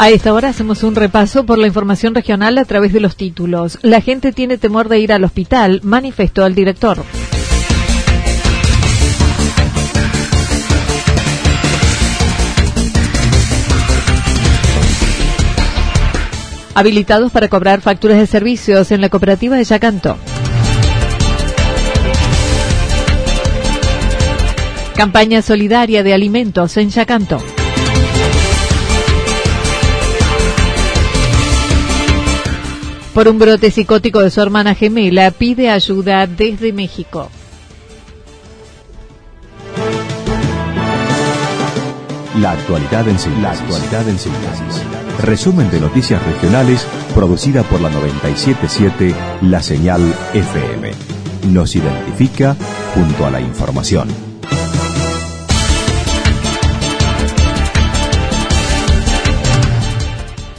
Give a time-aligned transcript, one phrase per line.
[0.00, 3.80] A esta hora hacemos un repaso por la información regional a través de los títulos.
[3.82, 7.02] La gente tiene temor de ir al hospital, manifestó el director.
[16.76, 20.16] Habilitados para cobrar facturas de servicios en la cooperativa de Yacanto.
[24.94, 27.57] Campaña solidaria de alimentos en Yacanto.
[33.18, 37.28] Por un brote psicótico de su hermana gemela, pide ayuda desde México.
[42.36, 44.84] La actualidad en síntesis.
[45.20, 49.12] Resumen de noticias regionales producida por la 977
[49.42, 50.92] La Señal FM.
[51.48, 52.54] Nos identifica
[52.94, 54.06] junto a la información.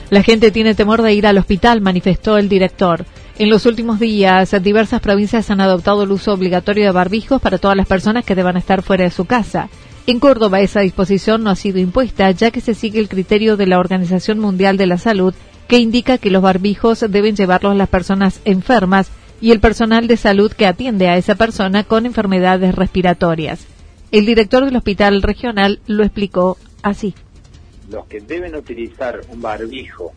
[0.10, 3.06] La gente tiene temor de ir al hospital, manifestó el director.
[3.38, 7.78] En los últimos días, diversas provincias han adoptado el uso obligatorio de barbijos para todas
[7.78, 9.70] las personas que deban estar fuera de su casa.
[10.08, 13.68] En Córdoba esa disposición no ha sido impuesta, ya que se sigue el criterio de
[13.68, 15.36] la Organización Mundial de la Salud,
[15.68, 20.52] que indica que los barbijos deben llevarlos las personas enfermas y el personal de salud
[20.52, 23.68] que atiende a esa persona con enfermedades respiratorias.
[24.12, 27.14] El director del hospital regional lo explicó así
[27.90, 30.14] los que deben utilizar un barbijo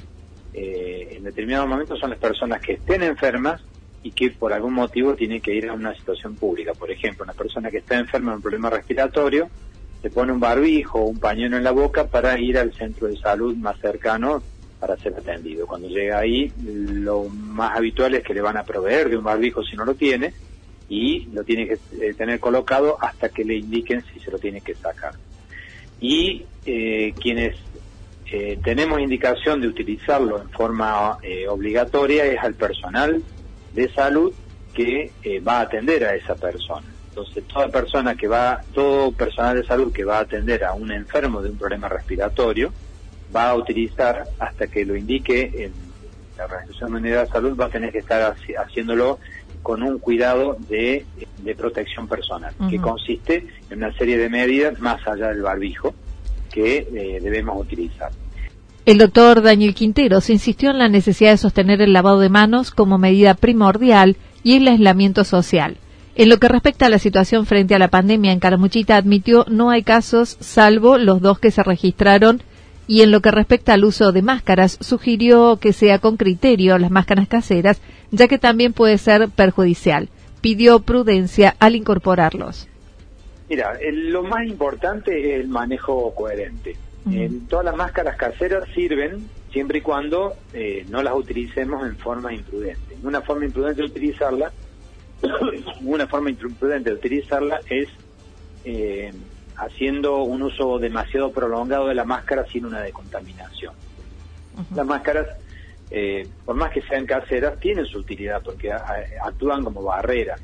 [0.54, 3.62] eh, en determinados momentos son las personas que estén enfermas
[4.02, 6.72] y que por algún motivo tienen que ir a una situación pública.
[6.74, 9.48] Por ejemplo, una persona que está enferma de un problema respiratorio
[10.02, 13.16] se pone un barbijo o un pañuelo en la boca para ir al centro de
[13.16, 14.42] salud más cercano
[14.80, 15.66] para ser atendido.
[15.66, 19.62] Cuando llega ahí, lo más habitual es que le van a proveer de un barbijo
[19.62, 20.34] si no lo tiene
[20.88, 24.60] y lo tiene que eh, tener colocado hasta que le indiquen si se lo tiene
[24.60, 25.14] que sacar
[26.02, 27.54] y eh, quienes
[28.30, 33.22] eh, tenemos indicación de utilizarlo en forma eh, obligatoria es al personal
[33.72, 34.34] de salud
[34.74, 35.12] que
[35.46, 36.86] va a atender a esa persona.
[37.10, 40.90] Entonces, toda persona que va, todo personal de salud que va a atender a un
[40.90, 42.72] enfermo de un problema respiratorio,
[43.34, 45.72] va a utilizar hasta que lo indique en
[46.38, 49.18] la Organización Mundial de Salud, va a tener que estar haciéndolo
[49.62, 51.04] con un cuidado de,
[51.56, 55.94] protección personal, que consiste en una serie de medidas más allá del barbijo
[56.52, 58.10] que eh, debemos utilizar.
[58.84, 62.98] El doctor Daniel Quinteros insistió en la necesidad de sostener el lavado de manos como
[62.98, 65.76] medida primordial y el aislamiento social.
[66.14, 69.70] En lo que respecta a la situación frente a la pandemia en Caramuchita, admitió no
[69.70, 72.42] hay casos salvo los dos que se registraron
[72.86, 76.90] y en lo que respecta al uso de máscaras, sugirió que sea con criterio las
[76.90, 77.80] máscaras caseras
[78.12, 80.08] ya que también puede ser perjudicial.
[80.40, 82.68] Pidió prudencia al incorporarlos.
[83.48, 86.76] Mira, lo más importante es el manejo coherente.
[87.48, 92.96] todas las máscaras caseras sirven siempre y cuando eh, no las utilicemos en forma imprudente.
[93.02, 94.52] Una forma imprudente de utilizarla,
[95.82, 97.88] una forma imprudente de utilizarla es
[98.64, 99.12] eh,
[99.56, 103.74] haciendo un uso demasiado prolongado de la máscara sin una decontaminación.
[104.74, 105.28] Las máscaras
[105.94, 110.36] eh, por más que sean caseras, tienen su utilidad porque actúan como barrera.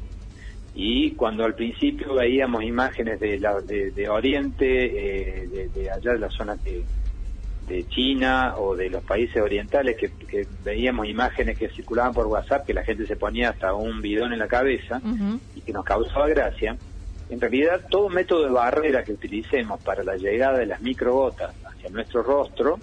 [0.74, 6.28] Y cuando al principio veíamos imágenes de, la, de, Oriente, eh, de, allá de la
[6.28, 6.84] zona de,
[7.88, 12.84] China o de los países orientales, que, veíamos imágenes que circulaban por WhatsApp, que la
[12.84, 15.00] gente se ponía hasta un bidón en la cabeza
[15.54, 16.76] y que nos causaba gracia,
[17.28, 21.90] en realidad todo método de barrera que utilicemos para la llegada de las microgotas hacia
[21.90, 22.78] nuestro rostro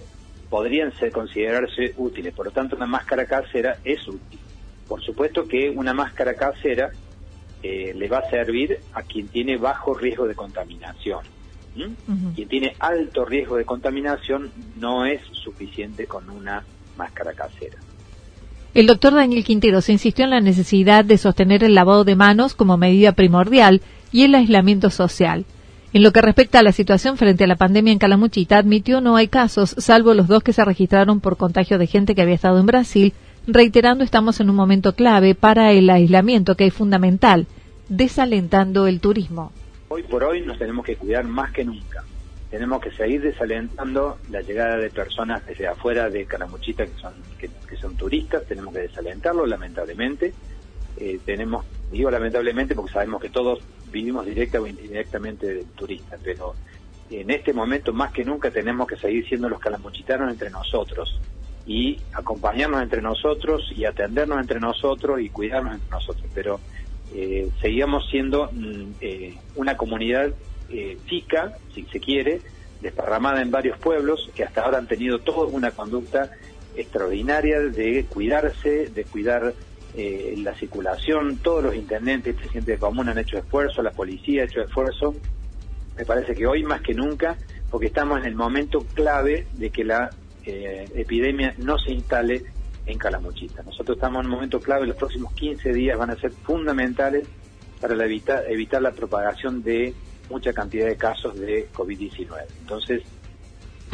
[0.48, 2.34] podrían ser considerarse útiles.
[2.34, 4.38] Por lo tanto, una máscara casera es útil.
[4.88, 6.90] Por supuesto que una máscara casera
[7.62, 11.20] eh, le va a servir a quien tiene bajo riesgo de contaminación.
[12.34, 16.64] Quien tiene alto riesgo de contaminación no es suficiente con una
[16.96, 17.76] máscara casera.
[18.72, 22.76] El doctor Daniel Quintero insistió en la necesidad de sostener el lavado de manos como
[22.76, 23.82] medida primordial
[24.12, 25.44] y el aislamiento social.
[25.96, 29.16] En lo que respecta a la situación frente a la pandemia en Calamuchita, admitió no
[29.16, 32.60] hay casos, salvo los dos que se registraron por contagio de gente que había estado
[32.60, 33.14] en Brasil,
[33.46, 37.46] reiterando estamos en un momento clave para el aislamiento que es fundamental,
[37.88, 39.52] desalentando el turismo.
[39.88, 42.04] Hoy por hoy nos tenemos que cuidar más que nunca.
[42.50, 47.76] Tenemos que seguir desalentando la llegada de personas desde afuera de Calamuchita que son, que,
[47.80, 50.34] son turistas, tenemos que desalentarlo lamentablemente.
[50.98, 53.60] Eh, tenemos, digo lamentablemente porque sabemos que todos
[53.90, 56.54] vivimos directa o indirectamente del turista, pero
[57.10, 61.20] en este momento más que nunca tenemos que seguir siendo los calamuchitanos entre nosotros
[61.66, 66.60] y acompañarnos entre nosotros y atendernos entre nosotros y cuidarnos entre nosotros, pero
[67.14, 70.32] eh, seguimos siendo mm, eh, una comunidad
[70.68, 72.40] eh, chica, si se quiere,
[72.80, 76.30] desparramada en varios pueblos que hasta ahora han tenido toda una conducta
[76.76, 79.54] extraordinaria de cuidarse, de cuidar
[79.96, 84.42] eh, la circulación, todos los intendentes, el presidente de común han hecho esfuerzo, la policía
[84.42, 85.14] ha hecho esfuerzo.
[85.96, 87.36] Me parece que hoy más que nunca,
[87.70, 90.10] porque estamos en el momento clave de que la
[90.44, 92.42] eh, epidemia no se instale
[92.84, 93.62] en Calamuchita.
[93.62, 97.26] Nosotros estamos en un momento clave, los próximos 15 días van a ser fundamentales
[97.80, 99.94] para evitar, evitar la propagación de
[100.28, 102.28] mucha cantidad de casos de COVID-19.
[102.60, 103.02] Entonces,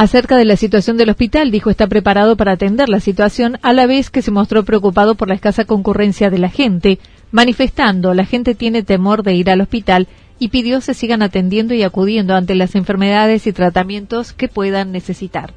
[0.02, 3.86] Acerca de la situación del hospital, dijo está preparado para atender la situación, a la
[3.86, 6.98] vez que se mostró preocupado por la escasa concurrencia de la gente,
[7.30, 10.08] manifestando la gente tiene temor de ir al hospital
[10.40, 15.54] y pidió se sigan atendiendo y acudiendo ante las enfermedades y tratamientos que puedan necesitar.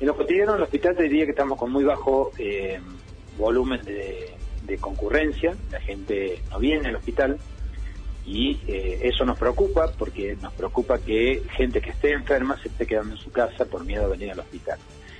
[0.00, 2.80] En lo cotidiano, en el hospital te diría que estamos con muy bajo eh,
[3.36, 7.36] volumen de concurrencia, la gente no viene al hospital,
[8.24, 12.86] y eh, eso nos preocupa porque nos preocupa que gente que esté enferma se esté
[12.86, 14.78] quedando en su casa por miedo a venir al hospital.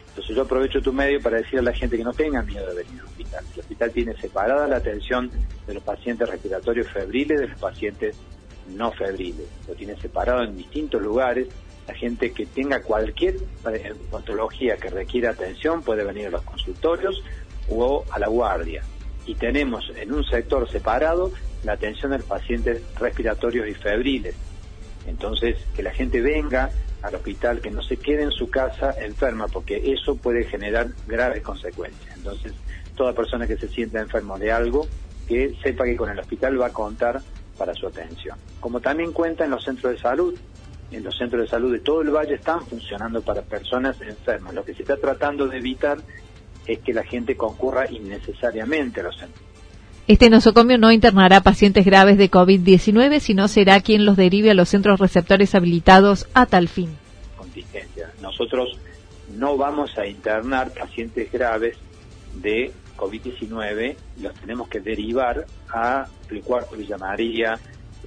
[0.09, 2.85] Entonces yo aprovecho tu medio para decir a la gente que no tenga miedo de
[2.85, 3.45] venir al hospital.
[3.55, 5.31] El hospital tiene separada la atención
[5.67, 8.17] de los pacientes respiratorios febriles de los pacientes
[8.69, 9.47] no febriles.
[9.67, 11.49] Lo tiene separado en distintos lugares.
[11.89, 13.37] La gente que tenga cualquier
[14.11, 17.23] patología que requiera atención puede venir a los consultorios
[17.69, 18.85] o a la guardia.
[19.27, 21.33] Y tenemos en un sector separado
[21.65, 24.35] la atención de los pacientes respiratorios y febriles.
[25.07, 26.71] Entonces, que la gente venga
[27.03, 31.43] al hospital, que no se quede en su casa enferma, porque eso puede generar graves
[31.43, 32.17] consecuencias.
[32.17, 32.53] Entonces,
[32.97, 34.87] toda persona que se sienta enfermo de algo,
[35.27, 37.21] que sepa que con el hospital va a contar
[37.57, 38.39] para su atención.
[38.61, 40.39] Como también cuenta en los centros de salud,
[40.91, 44.55] en los centros de salud de todo el valle están funcionando para personas enfermas.
[44.55, 45.99] Lo que se está tratando de evitar
[46.67, 49.53] es que la gente concurra innecesariamente a los centros
[50.09, 54.69] este nosocomio no internará pacientes graves de COVID-19, sino será quien los derive a los
[54.69, 56.91] centros receptores habilitados a tal fin.
[57.37, 58.11] Contingencia.
[58.21, 58.77] Nosotros
[59.37, 61.77] no vamos a internar pacientes graves
[62.35, 67.59] de COVID-19, los tenemos que derivar a el Cuarto Villa María,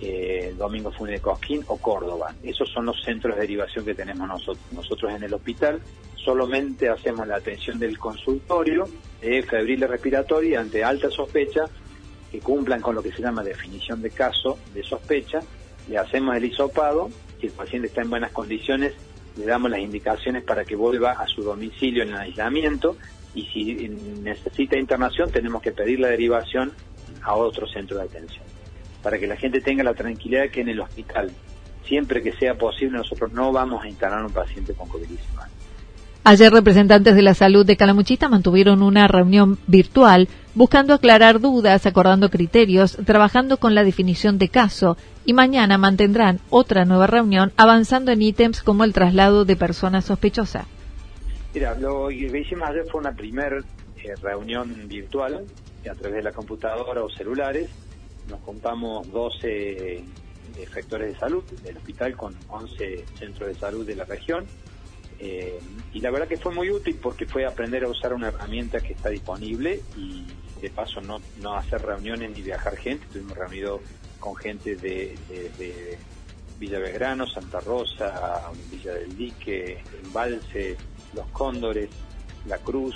[0.01, 2.33] eh, Domingo Funes de Cosquín o Córdoba.
[2.43, 4.65] Esos son los centros de derivación que tenemos nosotros.
[4.71, 5.79] Nosotros en el hospital
[6.15, 8.87] solamente hacemos la atención del consultorio
[9.21, 11.65] de febril respiratoria ante alta sospecha
[12.31, 15.39] que cumplan con lo que se llama definición de caso de sospecha,
[15.87, 17.09] le hacemos el hisopado,
[17.39, 18.93] si el paciente está en buenas condiciones,
[19.37, 22.97] le damos las indicaciones para que vuelva a su domicilio en el aislamiento
[23.33, 23.89] y si
[24.21, 26.71] necesita internación tenemos que pedir la derivación
[27.21, 28.43] a otro centro de atención,
[29.05, 31.29] para que la gente tenga la tranquilidad que en el hospital,
[31.85, 35.45] siempre que sea posible, nosotros no vamos a a un paciente con COVID-19.
[36.23, 42.31] Ayer representantes de la salud de Calamuchita mantuvieron una reunión virtual buscando aclarar dudas, acordando
[42.31, 48.23] criterios, trabajando con la definición de caso y mañana mantendrán otra nueva reunión avanzando en
[48.23, 50.65] ítems como el traslado de personas sospechosas.
[51.53, 55.45] Mira, lo que hicimos ayer fue una primera eh, reunión virtual
[55.87, 57.69] a través de la computadora o celulares.
[58.29, 60.03] Nos juntamos 12
[60.57, 64.45] efectores de salud del hospital con 11 centros de salud de la región
[65.19, 65.59] Eh,
[65.93, 68.93] y la verdad que fue muy útil porque fue aprender a usar una herramienta que
[68.93, 70.25] está disponible y
[70.61, 73.05] de paso no, no hacer reuniones ni viajar gente.
[73.05, 73.81] Estuvimos reunidos
[74.19, 75.15] con gente de,
[76.59, 80.77] Villa Belgrano, Santa Rosa, Villa del Dique, Embalse,
[81.13, 81.89] Los Cóndores,
[82.47, 82.95] La Cruz,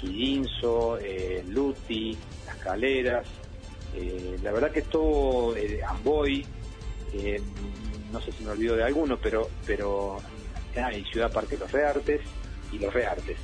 [0.00, 2.16] Quillinzo, eh, Luti,
[2.46, 3.26] Las Caleras.
[3.94, 6.46] Eh, la verdad que estuvo eh, Amboy,
[7.12, 7.40] eh,
[8.12, 10.18] no sé si me olvido de alguno, pero, pero
[10.76, 12.20] ah, y Ciudad Parque Los Reartes
[12.72, 13.38] y Los Reartes.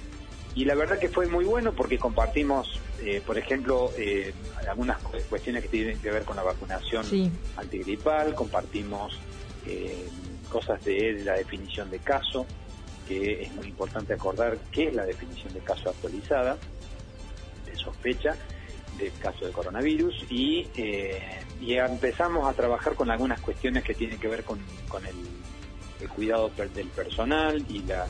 [0.54, 4.34] Y la verdad que fue muy bueno porque compartimos, eh, por ejemplo, eh,
[4.68, 7.04] algunas cuestiones que tienen que ver con la vacunación
[7.56, 9.16] antigripal, compartimos
[9.66, 10.08] eh,
[10.48, 12.46] cosas de la definición de caso,
[13.06, 16.56] que es muy importante acordar qué es la definición de caso actualizada,
[17.64, 18.34] de sospecha
[18.98, 20.66] del caso de coronavirus, y,
[21.60, 25.14] y empezamos a trabajar con algunas cuestiones que tienen que ver con, con el,
[26.00, 28.06] el cuidado del personal y la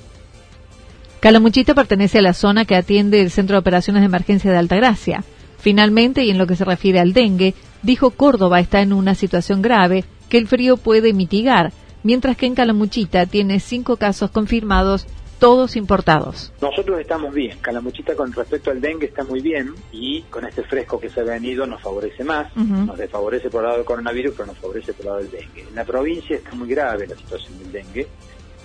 [1.20, 5.24] Calamuchita pertenece a la zona que atiende el Centro de Operaciones de Emergencia de Altagracia.
[5.58, 9.60] Finalmente, y en lo que se refiere al dengue, dijo Córdoba está en una situación
[9.60, 11.72] grave que el frío puede mitigar,
[12.04, 15.06] mientras que en Calamuchita tiene cinco casos confirmados,
[15.38, 16.52] todos importados.
[16.60, 17.58] Nosotros estamos bien.
[17.60, 21.24] Calamuchita con respecto al dengue está muy bien y con este fresco que se ha
[21.24, 25.00] venido nos favorece más, nos desfavorece por el lado del coronavirus, pero nos favorece por
[25.02, 25.62] el lado del dengue.
[25.68, 28.06] En la provincia está muy grave la situación del dengue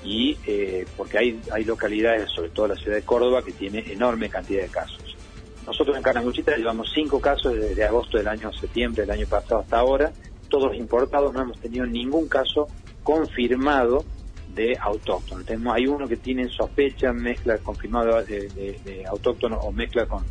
[0.03, 4.29] y eh, porque hay, hay localidades, sobre todo la ciudad de Córdoba, que tiene enorme
[4.29, 5.15] cantidad de casos.
[5.65, 9.77] Nosotros en Canamuchita llevamos cinco casos desde agosto del año septiembre del año pasado hasta
[9.77, 10.11] ahora,
[10.49, 12.67] todos importados, no hemos tenido ningún caso
[13.01, 14.03] confirmado
[14.53, 15.43] de autóctono.
[15.43, 20.23] Tenemos, hay uno que tiene sospecha, mezcla confirmado de, autóctono o mezcla con,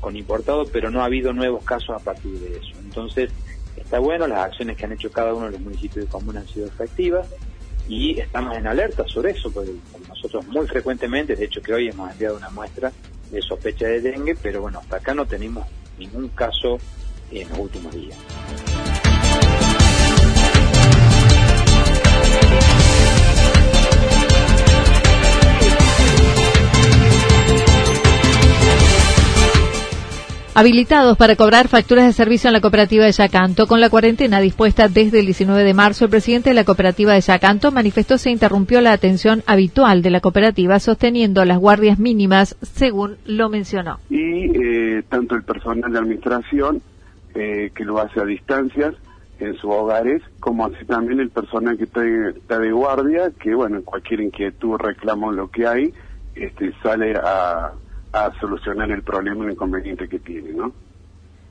[0.00, 2.72] con importado, pero no ha habido nuevos casos a partir de eso.
[2.80, 3.30] Entonces,
[3.76, 6.48] está bueno, las acciones que han hecho cada uno de los municipios de comuna han
[6.48, 7.28] sido efectivas
[7.88, 9.72] y estamos en alerta sobre eso, porque
[10.08, 12.92] nosotros muy frecuentemente, de hecho que hoy hemos enviado una muestra
[13.30, 15.66] de sospecha de dengue, pero bueno, hasta acá no tenemos
[15.98, 16.78] ningún caso
[17.32, 18.16] en los últimos días.
[30.60, 33.66] Habilitados para cobrar facturas de servicio en la cooperativa de Yacanto.
[33.66, 37.22] Con la cuarentena dispuesta desde el 19 de marzo, el presidente de la cooperativa de
[37.22, 43.16] Yacanto manifestó se interrumpió la atención habitual de la cooperativa, sosteniendo las guardias mínimas, según
[43.24, 44.00] lo mencionó.
[44.10, 46.82] Y eh, tanto el personal de administración,
[47.34, 48.92] eh, que lo hace a distancias,
[49.38, 54.20] en sus hogares, como así también el personal que está, de guardia, que bueno, cualquier
[54.20, 55.94] inquietud, reclamo, lo que hay,
[56.34, 57.72] este, sale a
[58.12, 60.72] a solucionar el problema el inconveniente que tiene, ¿no?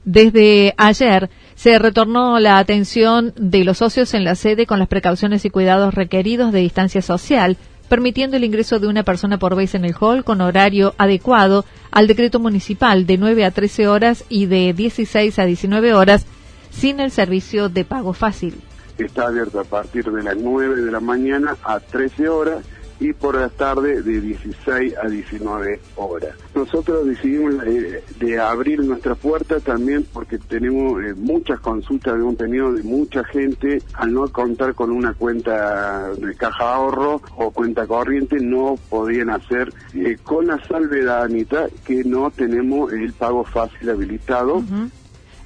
[0.05, 5.45] Desde ayer se retornó la atención de los socios en la sede con las precauciones
[5.45, 7.57] y cuidados requeridos de distancia social,
[7.89, 12.07] permitiendo el ingreso de una persona por vez en el hall con horario adecuado al
[12.07, 16.25] decreto municipal de 9 a 13 horas y de 16 a 19 horas
[16.69, 18.55] sin el servicio de pago fácil.
[18.97, 22.65] Está abierto a partir de las 9 de la mañana a 13 horas
[22.99, 26.35] y por la tarde de 16 a 19 horas.
[26.53, 32.73] Nosotros decidimos eh, de abrir nuestra puerta también porque tenemos eh, muchas consultas, hemos tenido
[32.73, 38.39] de mucha gente al no contar con una cuenta de caja ahorro o cuenta corriente
[38.39, 44.63] no podían hacer eh, con la salvedad, Anita, que no tenemos el pago fácil habilitado.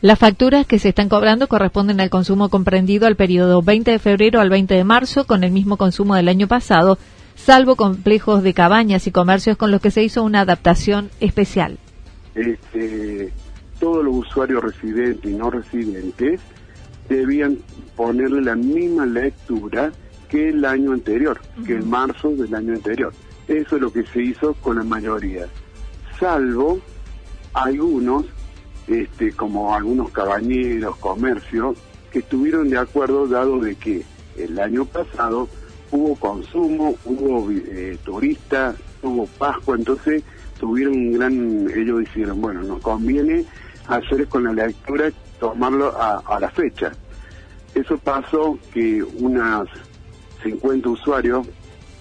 [0.02, 4.42] Las facturas que se están cobrando corresponden al consumo comprendido al periodo 20 de febrero
[4.42, 6.98] al 20 de marzo con el mismo consumo del año pasado
[7.36, 11.78] salvo complejos de cabañas y comercios con los que se hizo una adaptación especial.
[12.36, 13.32] Este,
[13.80, 16.40] todos los usuarios residentes y no residentes
[17.10, 17.60] debían
[17.96, 19.92] ponerle la misma lectura
[20.30, 23.14] que el año anterior, que el marzo del año anterior.
[23.48, 25.48] Eso es lo que se hizo con la mayoría,
[26.20, 26.80] salvo
[27.54, 28.26] algunos,
[28.88, 31.78] este, como algunos cabañeros, comercios,
[32.12, 34.04] que estuvieron de acuerdo dado de que
[34.38, 35.50] el año pasado
[35.94, 40.24] hubo consumo, hubo eh, turistas, hubo Pascua, entonces
[40.60, 43.46] tuvieron un gran, ellos dijeron, bueno, nos conviene
[43.88, 46.92] hacer con la lectura, tomarlo a, la fecha.
[47.76, 49.68] Eso pasó que unas
[50.42, 51.48] 50 usuarios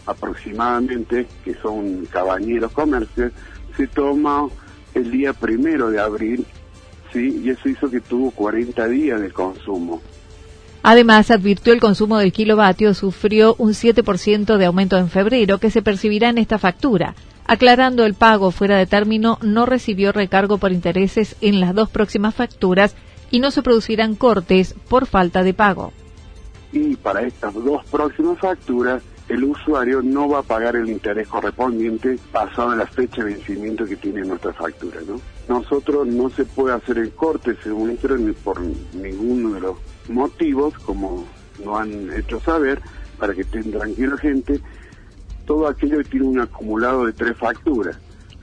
[0.06, 3.32] aproximadamente, que son cabañeros comercios,
[3.76, 4.48] se toma
[4.94, 6.46] el día primero de abril,
[7.12, 7.42] ¿sí?
[7.44, 10.00] y eso hizo que tuvo 40 días de consumo.
[10.82, 15.82] Además, advirtió el consumo del kilovatio sufrió un 7% de aumento en febrero que se
[15.82, 17.14] percibirá en esta factura.
[17.46, 22.34] Aclarando el pago fuera de término, no recibió recargo por intereses en las dos próximas
[22.34, 22.96] facturas
[23.30, 25.92] y no se producirán cortes por falta de pago.
[26.72, 32.18] Y para estas dos próximas facturas, el usuario no va a pagar el interés correspondiente
[32.32, 35.00] pasado la fecha de vencimiento que tiene nuestra factura.
[35.06, 35.20] ¿no?
[35.48, 39.76] Nosotros no se puede hacer el corte según esto ni por ninguno de los
[40.08, 41.26] motivos, como
[41.64, 42.80] nos han hecho saber,
[43.18, 44.60] para que estén tranquilos gente,
[45.46, 47.96] todo aquello que tiene un acumulado de tres facturas.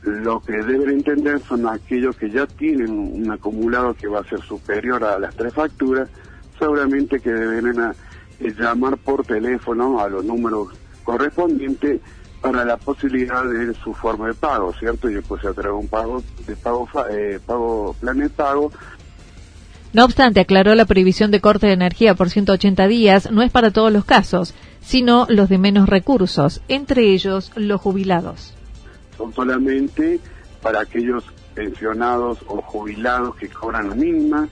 [0.03, 4.41] Lo que deben entender son aquellos que ya tienen un acumulado que va a ser
[4.41, 6.09] superior a las tres facturas,
[6.57, 7.93] seguramente que deben
[8.39, 10.69] eh, llamar por teléfono a los números
[11.03, 11.99] correspondientes
[12.41, 15.09] para la posibilidad de su forma de pago, ¿cierto?
[15.09, 18.71] Y después se atrae un pago de pago, eh, pago plan de pago.
[19.91, 23.71] No obstante, aclaró la prohibición de corte de energía por 180 días no es para
[23.71, 28.53] todos los casos, sino los de menos recursos, entre ellos los jubilados.
[29.17, 30.19] Son solamente
[30.61, 31.23] para aquellos
[31.55, 34.47] pensionados o jubilados que cobran la mínima,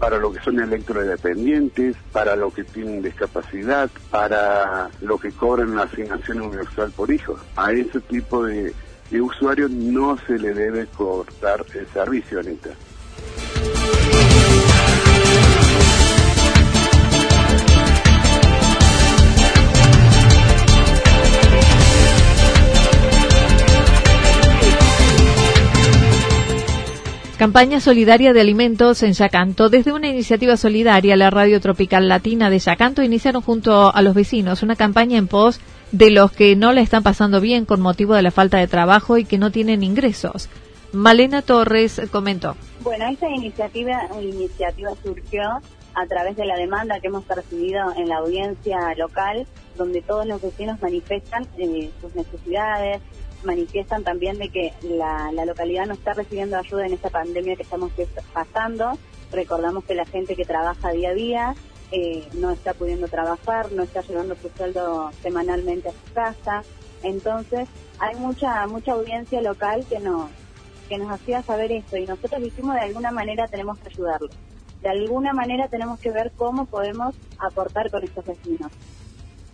[0.00, 5.82] para lo que son electrodependientes, para lo que tienen discapacidad, para lo que cobran la
[5.82, 7.38] asignación universal por hijo.
[7.54, 8.74] A ese tipo de,
[9.12, 12.70] de usuarios no se le debe cortar el servicio, Anita.
[27.42, 29.68] Campaña solidaria de alimentos en Yacanto.
[29.68, 34.62] Desde una iniciativa solidaria, la Radio Tropical Latina de Yacanto iniciaron junto a los vecinos
[34.62, 38.22] una campaña en pos de los que no la están pasando bien con motivo de
[38.22, 40.48] la falta de trabajo y que no tienen ingresos.
[40.92, 42.54] Malena Torres comentó.
[42.78, 45.42] Bueno, esta iniciativa, iniciativa surgió
[45.94, 50.40] a través de la demanda que hemos recibido en la audiencia local, donde todos los
[50.40, 53.00] vecinos manifiestan eh, sus necesidades,
[53.44, 57.92] manifiestan también de que la, localidad no está recibiendo ayuda en esta pandemia que estamos
[58.32, 58.98] pasando.
[59.30, 61.54] Recordamos que la gente que trabaja día a día
[61.90, 66.62] eh, no está pudiendo trabajar, no está llevando su sueldo semanalmente a su casa.
[67.02, 67.68] Entonces,
[67.98, 70.30] hay mucha mucha audiencia local que nos
[70.88, 74.30] que nos hacía saber esto y nosotros dijimos de alguna manera tenemos que ayudarlos.
[74.82, 78.72] De alguna manera tenemos que ver cómo podemos aportar con estos vecinos.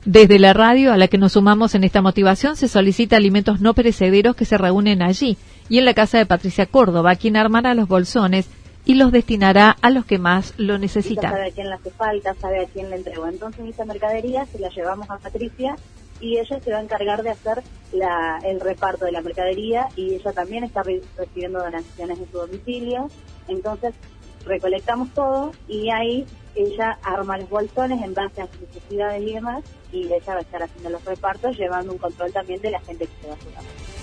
[0.04, 3.74] Desde la radio a la que nos sumamos en esta motivación se solicita alimentos no
[3.74, 5.36] perecederos que se reúnen allí
[5.68, 8.48] y en la casa de Patricia Córdoba, quien armará los bolsones
[8.84, 11.32] y los destinará a los que más lo necesitan.
[11.32, 13.26] Sabe a quién le hace falta, sabe a quién le entregó.
[13.26, 15.76] Entonces esa mercadería se la llevamos a Patricia
[16.20, 17.62] y ella se va a encargar de hacer
[18.44, 20.82] el reparto de la mercadería y ella también está
[21.16, 23.10] recibiendo donaciones en su domicilio.
[23.46, 23.94] Entonces
[24.48, 29.62] recolectamos todo y ahí ella arma los bolsones en base a sus necesidades y demás,
[29.92, 33.06] y ella va a estar haciendo los repartos, llevando un control también de la gente
[33.06, 33.97] que se va a jugar.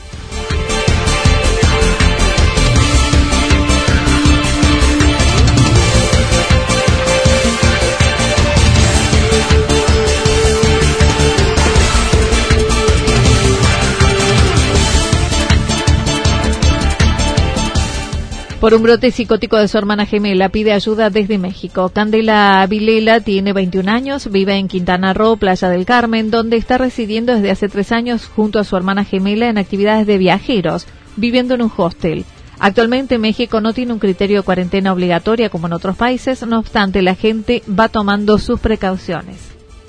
[18.66, 21.90] Por un brote psicótico de su hermana gemela pide ayuda desde México.
[21.90, 27.36] Candela Vilela tiene 21 años, vive en Quintana Roo, Playa del Carmen, donde está residiendo
[27.36, 31.62] desde hace tres años junto a su hermana gemela en actividades de viajeros, viviendo en
[31.62, 32.26] un hostel.
[32.58, 37.04] Actualmente México no tiene un criterio de cuarentena obligatoria como en otros países, no obstante
[37.04, 39.38] la gente va tomando sus precauciones.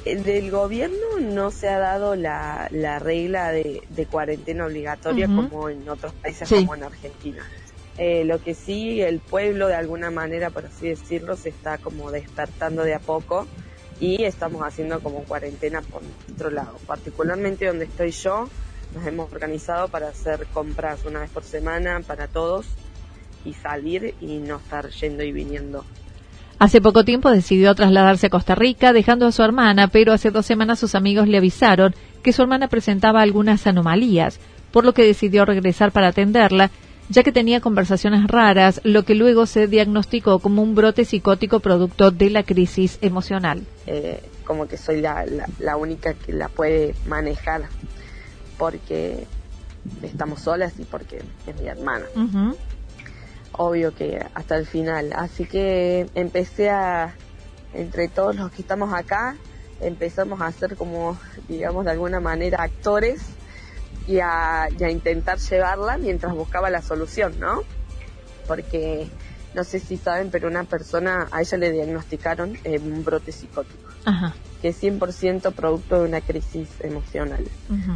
[0.04, 6.46] Del gobierno no se ha dado la, regla de, cuarentena obligatoria como en otros países
[6.46, 7.42] como en Argentina.
[7.98, 12.10] Eh, lo que sí, el pueblo de alguna manera, por así decirlo, se está como
[12.10, 13.46] despertando de a poco
[14.00, 16.76] y estamos haciendo como cuarentena por nuestro lado.
[16.86, 18.48] Particularmente donde estoy yo,
[18.94, 22.66] nos hemos organizado para hacer compras una vez por semana para todos
[23.44, 25.84] y salir y no estar yendo y viniendo.
[26.58, 30.46] Hace poco tiempo decidió trasladarse a Costa Rica, dejando a su hermana, pero hace dos
[30.46, 35.44] semanas sus amigos le avisaron que su hermana presentaba algunas anomalías, por lo que decidió
[35.44, 36.70] regresar para atenderla
[37.08, 42.10] ya que tenía conversaciones raras, lo que luego se diagnosticó como un brote psicótico producto
[42.10, 43.62] de la crisis emocional.
[43.86, 45.24] Eh, como que soy la,
[45.58, 47.62] la, única que la puede manejar
[48.58, 49.26] porque
[50.02, 52.06] estamos solas y porque es mi hermana.
[53.52, 55.12] Obvio que hasta el final.
[55.14, 57.14] Así que empecé a,
[57.74, 59.36] entre todos los que estamos acá,
[59.80, 63.20] empezamos a ser como, digamos, de alguna manera actores
[64.06, 67.62] y a, intentar llevarla mientras buscaba la solución, ¿no?
[68.46, 69.08] Porque
[69.54, 73.88] no sé si saben, pero una persona, a ella le diagnosticaron eh, un brote psicótico,
[74.60, 77.44] que es 100% producto de una crisis emocional.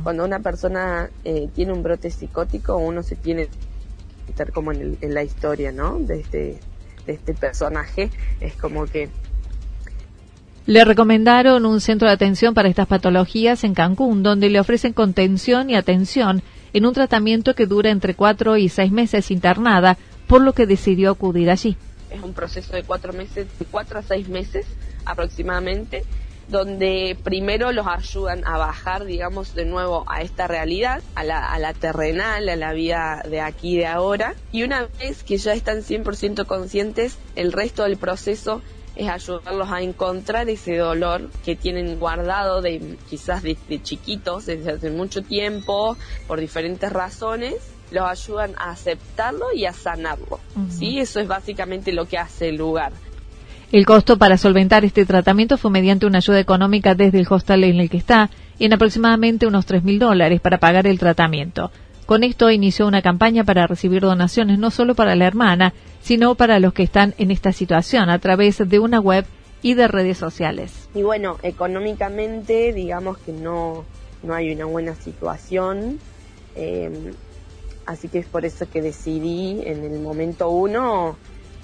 [0.03, 3.59] Cuando una persona eh, tiene un brote psicótico, uno se tiene que
[4.29, 5.99] meter como en, la historia, ¿no?
[5.99, 6.61] De este,
[7.07, 9.11] de este personaje, es como que
[10.66, 15.70] Le recomendaron un centro de atención para estas patologías en Cancún, donde le ofrecen contención
[15.70, 16.42] y atención
[16.73, 19.96] en un tratamiento que dura entre cuatro y seis meses internada,
[20.27, 21.77] por lo que decidió acudir allí.
[22.11, 24.66] Es un proceso de cuatro meses, de cuatro a seis meses
[25.05, 26.05] aproximadamente,
[26.49, 31.59] donde primero los ayudan a bajar, digamos, de nuevo a esta realidad, a la, a
[31.59, 34.35] la terrenal, a la vida de aquí y de ahora.
[34.53, 38.62] Y una vez que ya están 100% conscientes, el resto del proceso
[39.01, 44.91] es ayudarlos a encontrar ese dolor que tienen guardado de quizás desde chiquitos, desde hace
[44.91, 47.55] mucho tiempo, por diferentes razones,
[47.91, 50.39] los ayudan a aceptarlo y a sanarlo.
[50.69, 50.99] ¿sí?
[50.99, 52.93] Eso es básicamente lo que hace el lugar.
[53.73, 57.81] El costo para solventar este tratamiento fue mediante una ayuda económica desde el hostal en
[57.81, 61.71] el que está, en aproximadamente unos tres mil dólares para pagar el tratamiento.
[62.11, 66.59] Con esto inició una campaña para recibir donaciones no solo para la hermana, sino para
[66.59, 69.25] los que están en esta situación a través de una web
[69.62, 70.88] y de redes sociales.
[70.92, 73.85] Y bueno, económicamente digamos que no,
[74.25, 76.01] no hay una buena situación,
[76.57, 77.12] eh,
[77.87, 81.16] así que es por eso que decidí en el momento uno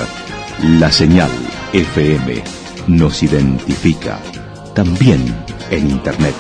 [0.64, 2.44] La señal FM
[2.88, 4.22] nos identifica
[4.74, 5.22] también
[5.70, 6.36] en Internet.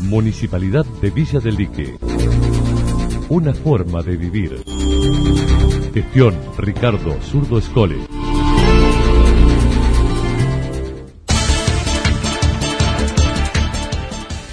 [0.00, 1.96] Municipalidad de Villa del Lique
[3.32, 4.62] una forma de vivir.
[5.94, 8.11] Gestión Ricardo Zurdo Escole.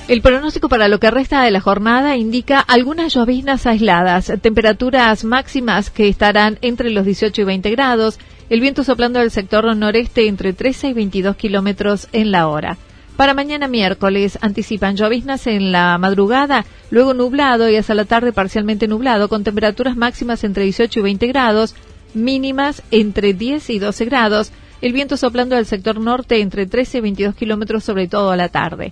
[0.09, 5.91] El pronóstico para lo que resta de la jornada indica algunas lloviznas aisladas, temperaturas máximas
[5.91, 8.17] que estarán entre los 18 y 20 grados,
[8.49, 12.79] el viento soplando del sector noreste entre 13 y 22 kilómetros en la hora.
[13.17, 18.87] Para mañana miércoles anticipan lloviznas en la madrugada, luego nublado y hasta la tarde parcialmente
[18.87, 21.75] nublado, con temperaturas máximas entre 18 y 20 grados,
[22.15, 27.01] mínimas entre 10 y 12 grados, el viento soplando del sector norte entre 13 y
[27.01, 28.91] 22 kilómetros, sobre todo a la tarde.